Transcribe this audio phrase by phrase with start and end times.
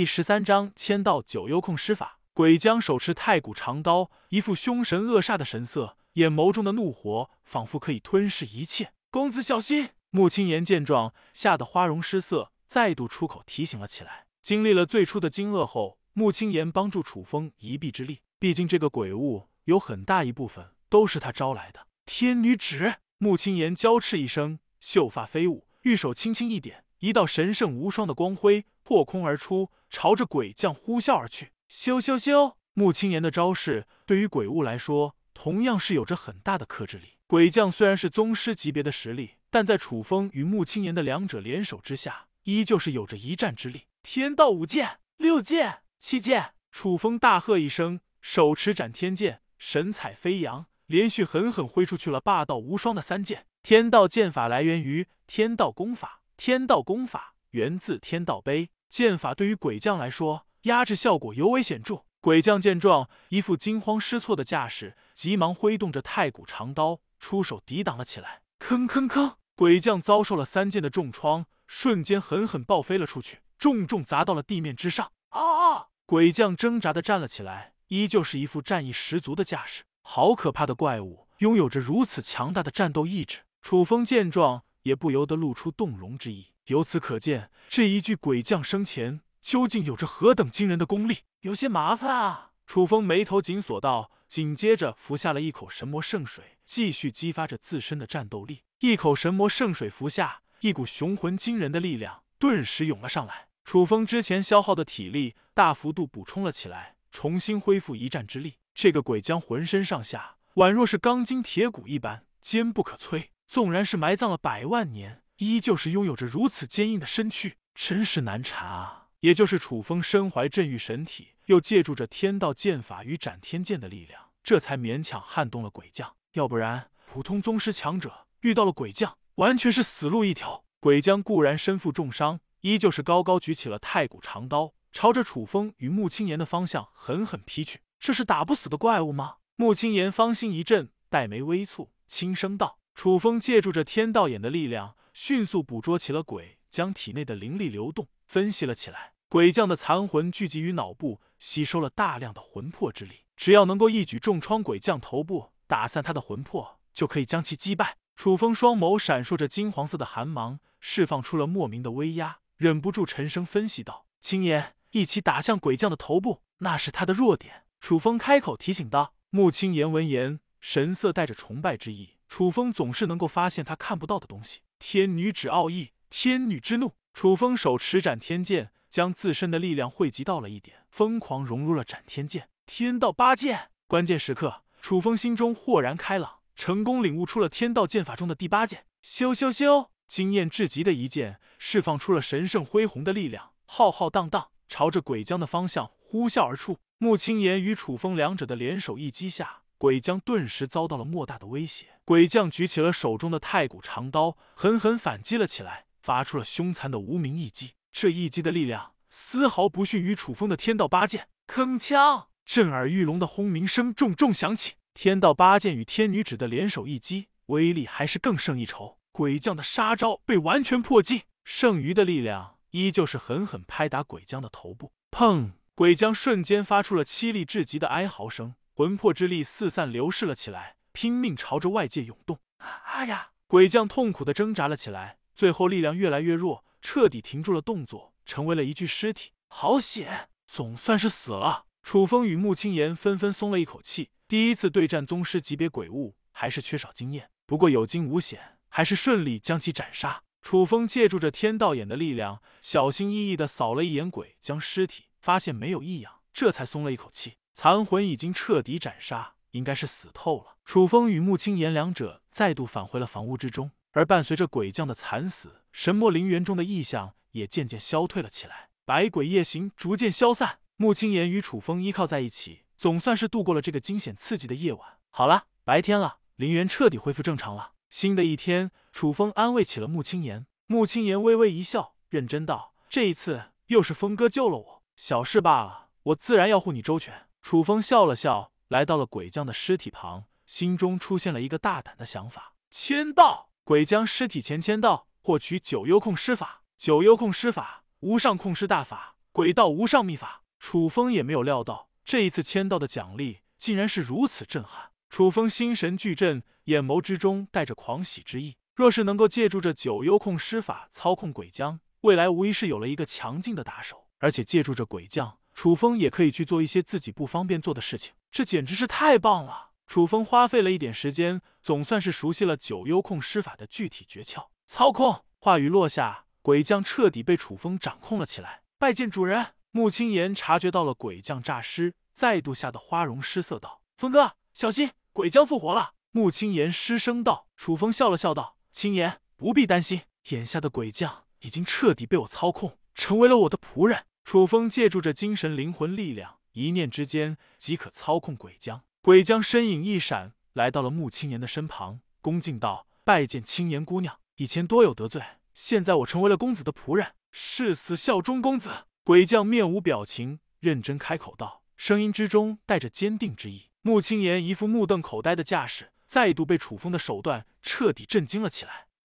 [0.00, 2.20] 第十三章千道九幽控施法。
[2.32, 8.94] 鬼将手持太古长刀，一副凶神恶煞的神色，眼眸中的怒火仿佛可以吞噬一切。
[9.10, 9.90] 公子小心！
[10.08, 14.24] 穆青言见状，吓得花容失色，再度出口提醒了起来。
[14.42, 18.20] 经历了最初的惊愕后，穆青言帮助楚风一臂之力。
[18.38, 21.86] 毕竟这个鬼物有很大一部分都是他招来的。
[22.06, 22.94] 天女指！
[23.18, 26.84] 穆青言娇叱一声，秀发飞舞，玉手轻轻一点。
[27.00, 31.52] 一道神圣无双的光辉破空而出，朝着鬼将呼啸而去。
[31.70, 32.54] 咻咻咻！
[32.72, 37.10] 穆青言的招式对于鬼物来说，同样是有着很大的克制力。
[37.28, 43.82] 鬼将虽然是宗师级别的实力，但在楚风与穆青言的两者联手之下，依旧是有着一战之力。
[44.02, 46.54] 天道五剑、六剑、七剑！
[46.72, 53.46] 楚风大喝一声，手持斩天剑，神采飞扬，连续狠狠挥出去了霸道无双的三剑。
[53.62, 56.22] 天道剑法来源于天道功法。
[56.36, 62.04] 天道功法源自天道碑剑法，对于鬼将来说，压制效果尤为显著。
[62.20, 68.42] 鬼将见状，一副惊慌失措的架势，急忙挥动着太古长刀，出手抵挡了起来。
[68.58, 69.34] 吭吭吭！
[69.54, 75.12] 鬼将遭受了三剑的重创，瞬间狠狠爆飞了出去，重重砸到了地面之上。
[75.28, 75.86] 啊！
[76.04, 79.84] 鬼将挣扎的站了起来，依旧是一副战意十足的架势。
[80.02, 83.38] 好可怕的怪物，拥有着如此强大的战斗意志。
[83.62, 84.64] 楚风见状。
[84.82, 86.54] 也不由得露出动容之意。
[86.70, 91.18] 由此可见，这一具鬼将生前究竟有着何等惊人的功力？
[91.40, 92.52] 有些麻烦啊！
[92.64, 98.62] 楚风眉头紧锁道，紧接着服下了一口神魔圣水，继续激发着自身的战斗力。
[98.78, 103.48] 一口神魔圣水服下，一股雄浑惊人的力量顿时涌了上来。
[103.64, 108.58] 楚风之前消耗的体力大幅度补充了起来，重新恢复一战之力。
[108.72, 113.30] 这个鬼将浑身上下宛若是钢筋铁骨一般，坚不可摧。
[113.48, 119.06] 纵然是埋葬了百万年，依旧是拥有着如此坚硬的身躯，真是难缠啊！
[119.20, 126.14] 也就是楚风身怀镇狱神体，又借助着天道剑法与斩天剑的力量，这才勉强撼动了鬼将。
[126.32, 130.64] 要不然，普通宗师强者遇到了鬼将，完全是死路一条。
[130.78, 137.80] 鬼将固然身负重伤，依旧是高高举起了太古长刀，朝着楚风与穆青言的方向狠狠劈去。
[137.98, 139.36] 这是打不死的怪物吗？
[139.56, 142.78] 穆青言芳心一震，黛眉微蹙，轻声道。
[142.94, 149.12] 楚风借助着天道眼的力量，迅速捕捉起了鬼将体内的灵力流动，分析了起来。
[149.28, 153.26] 鬼将的残魂聚集于脑部，吸收了大量的魂魄之力。
[153.36, 157.98] 只要能够一举重创鬼将头部，打散他的魂魄，就可以将其击败。
[158.16, 169.12] 楚风双眸闪烁着金黄色的寒芒，释放出了莫名的威压，忍不住沉声分析道：“青岩，一起打向鬼将的头部，那是他的弱点。”楚风开口提醒道。
[169.28, 172.16] 穆青言闻言，神色带着崇拜之意。
[172.30, 174.60] 楚风总是能够发现他看不到的东西。
[174.78, 176.94] 天女指奥义，天女之怒。
[177.12, 182.48] 楚风手持斩天剑，将自身的力量汇集到了一点，疯狂融入了斩天剑。
[182.64, 183.70] 天道八剑。
[183.88, 188.86] 关键时刻，楚风心中豁然开朗，成功领悟出了天道剑法中的第八剑。
[189.04, 189.88] 咻咻咻！
[190.06, 196.78] 惊艳至极的一剑，释放出了神圣恢宏的力量，浩浩荡荡朝着鬼将的方向呼啸而出。
[196.98, 199.59] 穆青言与楚风两者的联手一击下。
[199.80, 207.72] 鬼将顿时遭到了莫大的威胁，鬼将举起了手中的太古长刀，狠狠反击了起来，发出了凶残的无名一击。
[207.90, 214.74] 这一击的力量丝毫不逊于楚风的天道八剑，铿锵，震耳欲聋的轰鸣声重重响起。
[214.92, 218.98] 天道八剑与天女指的联手一击，威力还是更胜一筹。
[219.12, 224.92] 鬼将的杀招被完全破击，剩余的力量依旧是狠狠拍打鬼将的头部。
[225.10, 225.52] 砰！
[225.74, 228.56] 鬼将瞬间发出了凄厉至极的哀嚎声。
[228.80, 232.38] 魂魄之力四散流逝了起来，拼命朝着外界涌动。
[232.56, 233.32] 哎呀！
[233.46, 239.32] 鬼将痛苦的挣扎了起来，最后力量越来越弱，彻底停住了动作，成为了一具尸体。
[239.48, 241.66] 好险，总算是死了。
[241.82, 244.08] 楚风与穆青言纷纷松了一口气。
[244.26, 250.22] 第一次对战宗师级别鬼物，还是缺少经验，不过有惊无险，还是顺利将其斩杀。
[250.40, 257.34] 楚风借助着天道眼的力量，小心翼翼的扫了一眼鬼将尸体，发现没有异样，这才松了一口气。
[257.52, 260.56] 残魂已经彻底斩杀，应该是死透了。
[260.64, 270.60] 楚风与穆青言两者再度返回了房屋之中，而伴随着鬼将的惨死，神魔陵园中的异象也渐渐消退了起来，百鬼夜行逐渐消散。
[270.76, 274.98] 穆青言与楚风依靠在一起，总算是度过了这个惊险刺激的夜晚。
[275.10, 277.72] 好了，白天了，陵园彻底恢复正常了。
[277.90, 280.46] 新的一天，楚风安慰起了穆青言。
[280.66, 293.50] 穆青言微微一笑，认真道：“这一次又是风哥救了我，小事罢了，我自然要护你周全。”楚风笑了笑，来到了鬼将的尸体旁，心中出现了一个大胆的想法：签到。
[293.64, 296.62] 鬼将尸体前签到，获取九幽控施法。
[296.76, 300.42] 九幽控施法，无上控施大法，鬼道无上秘法。
[300.58, 304.90] 楚风也没有料到，这一次签到的奖励竟然是如此震撼。
[305.08, 308.56] 楚风心神俱震，眼眸之中带着狂喜之意。
[308.74, 314.08] 若是能够借助这九幽控施法操控鬼将，未来无疑是有了一个强劲的打手。
[314.18, 318.14] 而且借助着鬼将，楚风也可以去做一些自己不方便做的事情。
[318.32, 319.72] 这简直是太棒了！
[319.86, 324.46] 楚风花费了一点时间，总算是熟悉了九幽控施法的具体诀窍。
[324.66, 328.62] 操控话语落下，鬼将彻底被楚风掌控了起来。
[328.78, 329.48] 拜见主人。
[329.72, 337.48] 穆青言察觉到了鬼将诈尸，再度吓得花容失色，道：“风哥，小心，鬼将复活了。”穆青言失声道。
[337.58, 348.84] 楚风笑了笑道：“青言不必担心，眼下的鬼将已经彻底被我操控，成为了我的仆人。”楚风借助着精神灵魂力量，一念之间即可操控鬼将。
[349.02, 355.20] 鬼将身影一闪，来到了穆青言的身旁，恭敬道：“拜见青言姑娘，以前多有得罪，
[355.52, 358.70] 现在我成为了公子的仆人，誓死效忠公子。”
[359.02, 363.70] 鬼将面无表情，认真开口道，声音之中带着坚定之意。
[363.82, 368.86] 穆青言一副目瞪口呆的架势，再度被楚风的手段彻底震惊了起来。